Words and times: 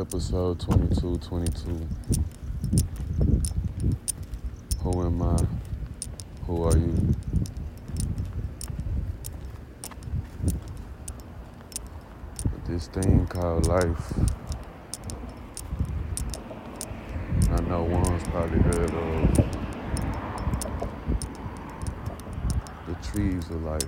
episode 0.00 0.60
22 0.60 1.16
22. 1.18 1.88
Who 4.82 5.02
am 5.06 5.22
I? 5.22 5.36
Who 6.46 6.64
are 6.64 6.76
you? 6.76 7.14
This 12.68 12.88
thing 12.88 13.26
called 13.26 13.68
life. 13.68 14.12
I 17.50 17.60
know 17.62 17.84
one's 17.84 18.22
probably 18.24 18.58
heard 18.58 18.90
of 18.90 19.36
the 22.86 22.94
trees 23.02 23.48
of 23.50 23.62
life. 23.62 23.82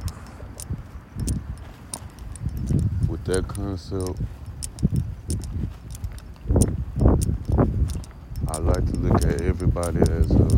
With 3.09 3.25
that 3.25 3.47
concept, 3.47 4.21
I 8.51 8.59
like 8.61 8.87
everybody 9.45 10.01
as 10.01 10.31
a 10.31 10.49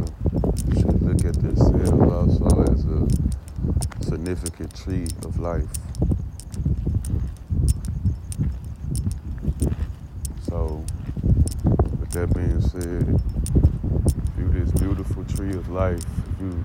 should 0.74 1.02
look 1.02 1.24
at 1.24 1.34
themselves 1.34 1.90
also 1.90 2.62
as 2.72 2.84
a 2.84 4.04
significant 4.04 4.74
tree 4.76 5.06
of 5.24 5.38
life. 5.38 5.68
So, 10.48 10.84
with 12.00 12.10
that 12.10 12.34
being 12.34 12.60
said, 12.60 13.20
you 14.38 14.48
this 14.52 14.70
beautiful 14.80 15.24
tree 15.24 15.50
of 15.50 15.68
life, 15.70 16.04
if 16.34 16.40
you 16.40 16.62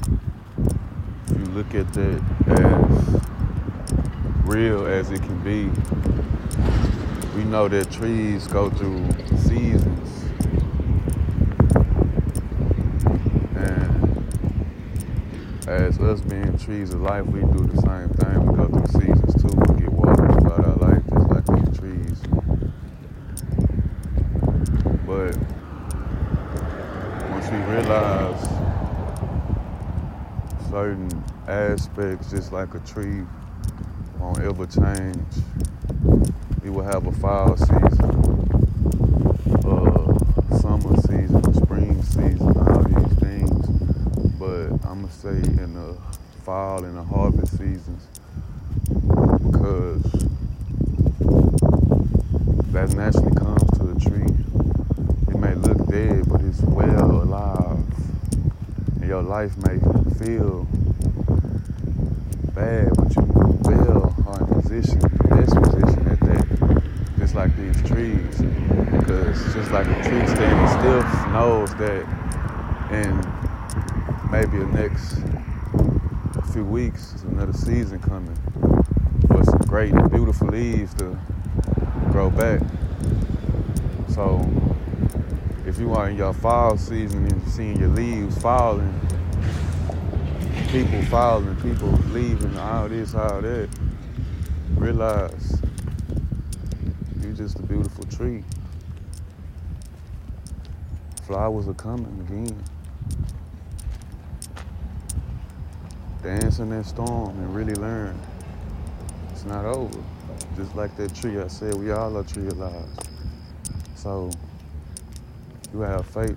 if 1.28 1.38
you 1.40 1.46
look 1.54 1.76
at 1.76 1.92
that 1.94 2.22
as 2.48 3.22
real 4.46 4.86
as 4.86 5.12
it 5.12 5.22
can 5.22 5.40
be, 5.44 5.70
we 7.36 7.44
know 7.44 7.68
that 7.68 7.92
trees 7.92 8.48
go 8.48 8.70
through 8.70 9.06
seasons. 9.38 10.24
And 13.56 14.26
as 15.68 16.00
us 16.00 16.22
being 16.22 16.58
trees 16.60 16.94
of 16.94 17.02
life, 17.02 17.26
we 17.26 17.42
do 17.42 17.66
the 17.66 17.82
same 17.82 18.10
thing. 18.10 18.46
We 18.46 18.56
go 18.56 18.68
through 18.68 19.02
seasons 19.02 19.34
too. 19.42 19.74
We 19.74 19.82
get 19.82 19.92
watered 19.92 20.40
throughout 20.42 20.66
our 20.66 20.76
life 20.76 21.04
just 21.10 21.30
like 21.30 21.46
these 21.46 21.80
trees. 21.80 22.22
But 25.08 25.36
once 27.32 27.50
we 27.50 27.58
realize 27.74 28.42
certain 30.70 31.24
aspects, 31.48 32.30
just 32.30 32.52
like 32.52 32.74
a 32.76 32.80
tree, 32.80 33.24
won't 34.20 34.40
ever 34.40 34.66
change, 34.68 35.18
we 36.64 36.70
will 36.70 36.84
have 36.84 37.08
a 37.08 37.12
fall 37.14 37.58
season, 37.58 37.80
a 39.66 40.60
summer 40.60 40.96
season, 41.02 41.44
a 41.44 41.54
spring 41.54 42.04
season, 42.04 42.58
all 42.58 42.84
these 42.84 43.20
things. 43.20 43.68
But 44.40 44.70
I'm 44.86 45.02
gonna 45.02 45.12
say 45.12 45.30
in 45.30 45.74
the 45.74 45.96
fall 46.44 46.84
and 46.84 46.98
the 46.98 47.04
harvest 47.04 47.45
seasons 47.58 48.08
because 49.52 50.02
that 52.74 52.94
naturally 52.96 53.36
comes 53.36 53.64
to 53.78 53.84
the 53.84 54.00
tree. 54.00 54.28
It 55.30 55.38
may 55.40 55.56
look 55.56 55.88
dead, 55.88 56.28
but 56.30 56.42
it's 56.42 56.62
well 56.62 57.24
alive. 57.24 57.80
And 59.00 59.08
your 59.08 59.22
life 59.22 59.56
may 59.66 59.80
feel 60.20 60.68
bad, 62.54 62.90
but 62.98 63.16
you 63.16 63.24
well 63.64 64.16
are 64.28 64.40
in 64.40 64.62
position, 64.62 65.00
best 65.00 65.56
position 65.56 66.08
at 66.08 66.20
that. 66.20 66.84
Just 67.18 67.36
like 67.36 67.56
these 67.56 67.82
trees. 67.84 68.42
Because 68.92 69.54
just 69.54 69.72
like 69.72 69.88
a 69.88 70.04
tree 70.04 70.28
standing 70.28 70.68
still 70.80 71.04
knows 71.32 71.74
that 71.76 72.06
and 72.92 74.32
maybe 74.32 74.58
the 74.58 74.68
next 74.74 75.16
few 76.56 76.64
weeks, 76.64 77.10
there's 77.10 77.24
another 77.24 77.52
season 77.52 78.00
coming 78.00 78.34
for 79.28 79.44
some 79.44 79.60
great, 79.68 79.92
beautiful 80.10 80.48
leaves 80.48 80.94
to 80.94 81.20
grow 82.14 82.30
back. 82.30 82.62
So 84.08 84.40
if 85.66 85.78
you 85.78 85.94
are 85.94 86.10
in 86.10 86.16
your 86.16 86.32
fall 86.32 86.78
season 86.78 87.26
and 87.28 87.46
seeing 87.50 87.78
your 87.78 87.90
leaves 87.90 88.42
falling, 88.42 88.98
people 90.70 91.02
falling, 91.10 91.58
people 91.58 91.90
leaving, 92.14 92.58
all 92.58 92.88
this, 92.88 93.16
all 93.16 93.42
that, 93.42 93.68
realize 94.76 95.62
you're 97.22 97.34
just 97.34 97.60
a 97.60 97.64
beautiful 97.64 98.06
tree. 98.06 98.46
Flowers 101.24 101.68
are 101.68 101.74
coming 101.74 102.26
again. 102.30 102.64
Dance 106.26 106.58
in 106.58 106.72
that 106.72 106.88
storm 106.88 107.38
and 107.38 107.56
really 107.56 107.76
learn. 107.76 108.20
It's 109.30 109.46
not 109.46 109.64
over. 109.64 110.04
Just 110.56 110.76
like 110.76 110.98
that 110.98 111.14
tree 111.14 111.40
I 111.40 111.46
said, 111.46 111.76
we 111.76 111.92
all 111.92 112.18
are 112.18 112.24
tree 112.24 112.48
of 112.48 112.58
lives. 112.58 112.98
So 113.94 114.32
you 115.72 115.82
have 115.82 116.08
faith 116.08 116.36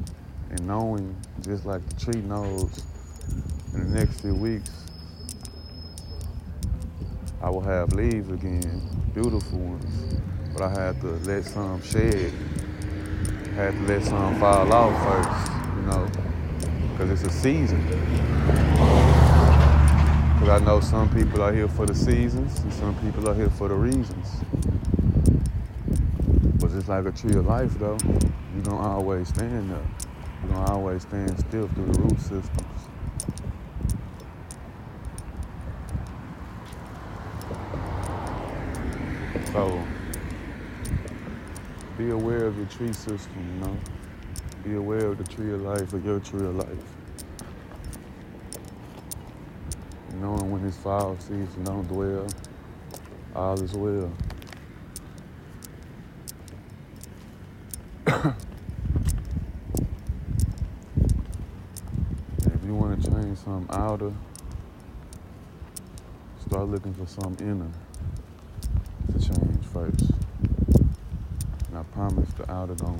in 0.50 0.66
knowing, 0.66 1.16
just 1.40 1.64
like 1.64 1.80
the 1.88 1.94
tree 1.94 2.20
knows, 2.20 2.84
in 3.72 3.90
the 3.90 4.00
next 4.00 4.20
few 4.20 4.34
weeks, 4.34 4.70
I 7.40 7.48
will 7.48 7.62
have 7.62 7.94
leaves 7.94 8.30
again, 8.30 8.82
beautiful 9.14 9.58
ones. 9.58 10.20
But 10.52 10.64
I 10.64 10.68
had 10.68 11.00
to 11.00 11.12
let 11.24 11.46
some 11.46 11.82
shed. 11.82 12.30
I 13.42 13.54
had 13.54 13.72
to 13.72 13.80
let 13.86 14.04
some 14.04 14.38
fall 14.38 14.70
off 14.70 15.24
first, 15.24 15.52
you 15.76 15.82
know, 15.86 16.06
because 16.92 17.10
it's 17.10 17.34
a 17.34 17.40
season. 17.40 19.07
Because 20.38 20.62
I 20.62 20.64
know 20.64 20.78
some 20.78 21.10
people 21.12 21.42
are 21.42 21.52
here 21.52 21.66
for 21.66 21.84
the 21.84 21.94
seasons 21.96 22.60
and 22.60 22.72
some 22.72 22.94
people 23.00 23.28
are 23.28 23.34
here 23.34 23.50
for 23.50 23.66
the 23.66 23.74
reasons. 23.74 24.36
But 26.60 26.70
it's 26.74 26.86
like 26.86 27.06
a 27.06 27.10
tree 27.10 27.36
of 27.36 27.46
life, 27.46 27.76
though, 27.76 27.98
you're 28.04 28.62
going 28.62 28.62
to 28.62 28.72
always 28.72 29.28
stand 29.30 29.68
there. 29.68 29.82
You're 30.44 30.52
going 30.52 30.64
to 30.64 30.72
always 30.72 31.02
stand 31.02 31.36
still 31.40 31.66
through 31.66 31.86
the 31.86 32.00
root 32.02 32.20
systems. 32.20 32.52
So, 39.52 39.84
be 41.98 42.10
aware 42.10 42.44
of 42.46 42.56
your 42.56 42.66
tree 42.66 42.92
system, 42.92 43.54
you 43.54 43.66
know? 43.66 43.76
Be 44.62 44.76
aware 44.76 45.06
of 45.06 45.18
the 45.18 45.24
tree 45.24 45.52
of 45.52 45.62
life, 45.62 45.92
of 45.92 46.04
your 46.04 46.20
tree 46.20 46.46
of 46.46 46.54
life. 46.54 47.07
Knowing 50.20 50.50
when 50.50 50.66
it's 50.66 50.76
fall 50.76 51.16
season, 51.18 51.64
don't 51.64 51.88
dwell. 51.88 52.26
All 53.34 53.58
is 53.62 53.72
well. 53.72 54.12
if 58.06 58.34
you 62.64 62.74
want 62.74 63.02
to 63.02 63.10
change 63.10 63.38
something 63.38 63.76
outer, 63.76 64.12
start 66.40 66.68
looking 66.68 66.94
for 66.94 67.06
something 67.06 67.46
inner 67.46 67.70
to 69.12 69.18
change 69.20 69.64
first. 69.66 70.10
And 71.68 71.78
I 71.78 71.82
promise 71.92 72.30
the 72.32 72.50
outer 72.50 72.74
gonna 72.74 72.98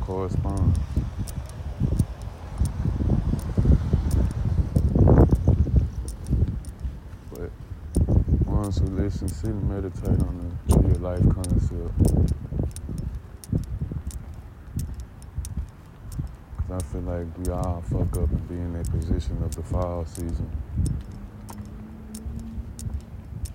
correspond. 0.00 0.74
But 7.30 7.50
once 8.46 8.80
we 8.80 8.83
listen, 8.94 9.28
sit 9.28 9.50
and 9.50 9.68
meditate 9.68 10.20
on 10.22 10.56
the 10.68 10.76
of 10.76 11.02
life 11.02 11.28
concept. 11.34 11.90
Cause 16.56 16.70
I 16.70 16.78
feel 16.92 17.00
like 17.02 17.26
we 17.38 17.52
all 17.52 17.82
fuck 17.90 18.16
up 18.16 18.30
and 18.30 18.48
be 18.48 18.54
in 18.54 18.72
that 18.74 18.88
position 18.90 19.42
of 19.42 19.54
the 19.54 19.62
fall 19.62 20.06
season. 20.06 20.48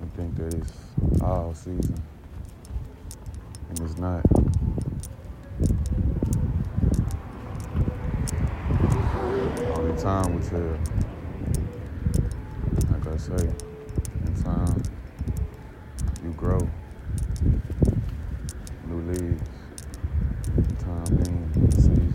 And 0.01 0.13
think 0.15 0.35
that 0.35 0.53
it's 0.53 0.73
all 1.21 1.53
season. 1.53 1.95
And 3.69 3.79
it's 3.79 3.97
not. 3.97 4.25
Only 9.77 10.01
time 10.01 10.33
will 10.33 10.41
tell. 10.41 10.77
Like 12.91 13.07
I 13.07 13.17
say, 13.17 13.68
grow. 16.39 16.69
New 18.87 19.01
leaves. 19.11 19.43
Time 20.79 21.15
being 21.17 21.71
season. 21.71 22.05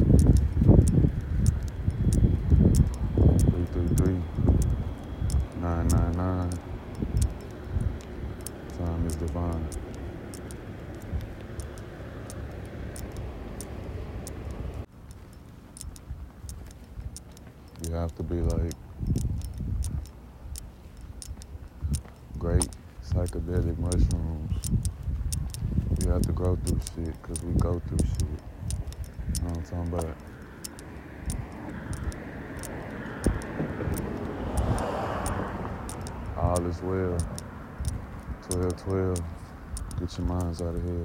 Three 3.38 3.66
three 3.66 3.88
three. 3.96 4.22
Nine 5.60 5.88
nine 5.88 6.12
nine. 6.16 6.50
Time 8.78 9.06
is 9.06 9.16
divine. 9.16 9.68
You 17.86 17.92
have 17.92 18.14
to 18.16 18.22
be 18.22 18.36
like 18.36 18.72
great 22.38 22.66
psychedelic 23.04 23.78
mushrooms. 23.78 24.70
You 26.02 26.10
have 26.10 26.22
to 26.22 26.32
grow 26.32 26.56
through 26.56 26.80
shit, 26.94 27.22
cause 27.22 27.42
we 27.42 27.52
go 27.60 27.80
through 27.86 27.98
shit. 27.98 28.22
You 28.22 29.42
know 29.42 29.50
what 29.50 29.56
I'm 29.56 29.62
talking 29.64 29.92
about? 29.92 30.16
All 36.38 36.66
is 36.66 36.82
well. 36.82 37.18
12 38.50 38.84
12. 38.84 39.22
Get 40.00 40.18
your 40.18 40.26
minds 40.26 40.62
out 40.62 40.74
of 40.74 40.82
here. 40.82 41.04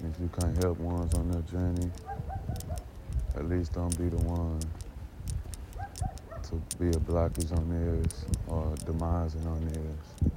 If 0.00 0.20
you 0.20 0.30
can't 0.38 0.62
help 0.62 0.78
ones 0.78 1.14
on 1.14 1.30
their 1.30 1.42
journey, 1.42 1.90
at 3.36 3.48
least 3.48 3.72
don't 3.74 3.96
be 3.98 4.08
the 4.08 4.16
one 4.24 4.60
to 6.48 6.54
be 6.78 6.88
a 6.88 7.00
blockage 7.00 7.54
on 7.56 7.68
theirs 7.68 8.24
or 8.46 8.74
demising 8.86 9.46
on 9.46 9.60
theirs. 9.68 10.32